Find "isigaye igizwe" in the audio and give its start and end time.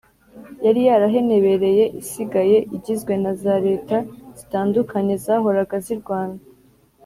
2.01-3.13